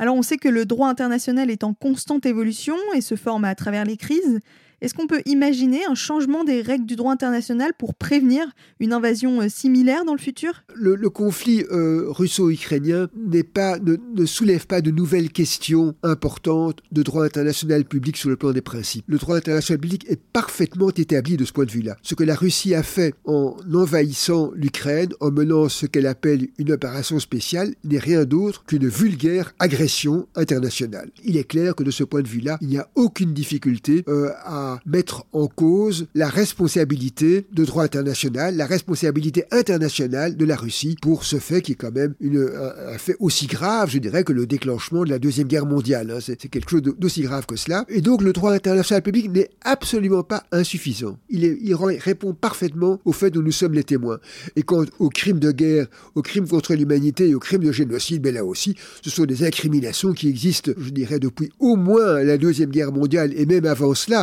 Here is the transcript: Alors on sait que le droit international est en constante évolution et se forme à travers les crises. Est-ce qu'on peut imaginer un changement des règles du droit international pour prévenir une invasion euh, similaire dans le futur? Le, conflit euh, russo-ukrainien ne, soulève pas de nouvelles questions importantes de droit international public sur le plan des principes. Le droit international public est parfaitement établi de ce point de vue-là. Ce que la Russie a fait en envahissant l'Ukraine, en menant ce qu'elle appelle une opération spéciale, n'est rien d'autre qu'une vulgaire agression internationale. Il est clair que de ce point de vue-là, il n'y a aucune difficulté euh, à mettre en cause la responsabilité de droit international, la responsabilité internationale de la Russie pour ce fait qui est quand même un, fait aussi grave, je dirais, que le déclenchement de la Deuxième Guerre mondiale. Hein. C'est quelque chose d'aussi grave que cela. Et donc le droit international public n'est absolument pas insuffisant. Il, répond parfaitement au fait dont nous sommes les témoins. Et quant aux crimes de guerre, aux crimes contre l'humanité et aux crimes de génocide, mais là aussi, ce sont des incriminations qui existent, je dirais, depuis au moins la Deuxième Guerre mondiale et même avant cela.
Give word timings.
Alors 0.00 0.16
on 0.16 0.22
sait 0.22 0.38
que 0.38 0.48
le 0.48 0.64
droit 0.64 0.88
international 0.88 1.50
est 1.50 1.62
en 1.62 1.74
constante 1.74 2.24
évolution 2.24 2.74
et 2.94 3.02
se 3.02 3.16
forme 3.16 3.44
à 3.44 3.54
travers 3.54 3.84
les 3.84 3.98
crises. 3.98 4.40
Est-ce 4.80 4.94
qu'on 4.94 5.06
peut 5.06 5.20
imaginer 5.26 5.84
un 5.84 5.94
changement 5.94 6.42
des 6.42 6.62
règles 6.62 6.86
du 6.86 6.96
droit 6.96 7.12
international 7.12 7.72
pour 7.76 7.94
prévenir 7.94 8.46
une 8.78 8.94
invasion 8.94 9.42
euh, 9.42 9.48
similaire 9.50 10.06
dans 10.06 10.14
le 10.14 10.18
futur? 10.18 10.64
Le, 10.74 10.96
conflit 11.10 11.64
euh, 11.70 12.06
russo-ukrainien 12.08 13.08
ne, 13.14 14.24
soulève 14.24 14.66
pas 14.66 14.80
de 14.80 14.90
nouvelles 14.90 15.30
questions 15.32 15.94
importantes 16.02 16.80
de 16.92 17.02
droit 17.02 17.26
international 17.26 17.84
public 17.84 18.16
sur 18.16 18.30
le 18.30 18.36
plan 18.36 18.52
des 18.52 18.62
principes. 18.62 19.04
Le 19.08 19.18
droit 19.18 19.36
international 19.36 19.80
public 19.80 20.06
est 20.08 20.20
parfaitement 20.32 20.88
établi 20.88 21.36
de 21.36 21.44
ce 21.44 21.52
point 21.52 21.66
de 21.66 21.70
vue-là. 21.70 21.96
Ce 22.02 22.14
que 22.14 22.24
la 22.24 22.34
Russie 22.34 22.74
a 22.74 22.82
fait 22.82 23.14
en 23.26 23.56
envahissant 23.74 24.50
l'Ukraine, 24.54 25.10
en 25.20 25.30
menant 25.30 25.68
ce 25.68 25.84
qu'elle 25.84 26.06
appelle 26.06 26.48
une 26.58 26.72
opération 26.72 27.18
spéciale, 27.18 27.74
n'est 27.84 27.98
rien 27.98 28.24
d'autre 28.24 28.64
qu'une 28.64 28.88
vulgaire 28.88 29.52
agression 29.58 30.26
internationale. 30.36 31.10
Il 31.22 31.36
est 31.36 31.44
clair 31.44 31.74
que 31.74 31.82
de 31.82 31.90
ce 31.90 32.04
point 32.04 32.22
de 32.22 32.28
vue-là, 32.28 32.56
il 32.62 32.68
n'y 32.68 32.78
a 32.78 32.88
aucune 32.94 33.34
difficulté 33.34 34.04
euh, 34.08 34.30
à 34.44 34.69
mettre 34.86 35.24
en 35.32 35.46
cause 35.46 36.06
la 36.14 36.28
responsabilité 36.28 37.46
de 37.52 37.64
droit 37.64 37.84
international, 37.84 38.56
la 38.56 38.66
responsabilité 38.66 39.44
internationale 39.50 40.36
de 40.36 40.44
la 40.44 40.56
Russie 40.56 40.96
pour 41.00 41.24
ce 41.24 41.36
fait 41.36 41.62
qui 41.62 41.72
est 41.72 41.76
quand 41.76 41.92
même 41.94 42.14
un, 42.22 42.98
fait 42.98 43.16
aussi 43.20 43.46
grave, 43.46 43.90
je 43.90 43.98
dirais, 43.98 44.24
que 44.24 44.32
le 44.32 44.46
déclenchement 44.46 45.04
de 45.04 45.10
la 45.10 45.18
Deuxième 45.18 45.48
Guerre 45.48 45.66
mondiale. 45.66 46.10
Hein. 46.10 46.18
C'est 46.20 46.36
quelque 46.48 46.70
chose 46.70 46.82
d'aussi 46.82 47.22
grave 47.22 47.46
que 47.46 47.56
cela. 47.56 47.84
Et 47.88 48.00
donc 48.00 48.22
le 48.22 48.32
droit 48.32 48.52
international 48.52 49.02
public 49.02 49.30
n'est 49.30 49.50
absolument 49.62 50.22
pas 50.22 50.44
insuffisant. 50.52 51.18
Il, 51.28 51.74
répond 51.74 52.34
parfaitement 52.34 53.00
au 53.04 53.12
fait 53.12 53.30
dont 53.30 53.42
nous 53.42 53.52
sommes 53.52 53.74
les 53.74 53.84
témoins. 53.84 54.18
Et 54.56 54.62
quant 54.62 54.84
aux 54.98 55.08
crimes 55.08 55.38
de 55.38 55.52
guerre, 55.52 55.86
aux 56.14 56.22
crimes 56.22 56.48
contre 56.48 56.74
l'humanité 56.74 57.28
et 57.28 57.34
aux 57.34 57.40
crimes 57.40 57.64
de 57.64 57.72
génocide, 57.72 58.22
mais 58.24 58.32
là 58.32 58.44
aussi, 58.44 58.76
ce 59.02 59.10
sont 59.10 59.24
des 59.24 59.44
incriminations 59.44 60.12
qui 60.12 60.28
existent, 60.28 60.72
je 60.76 60.90
dirais, 60.90 61.18
depuis 61.18 61.50
au 61.58 61.76
moins 61.76 62.22
la 62.22 62.38
Deuxième 62.38 62.70
Guerre 62.70 62.92
mondiale 62.92 63.32
et 63.36 63.46
même 63.46 63.66
avant 63.66 63.94
cela. 63.94 64.18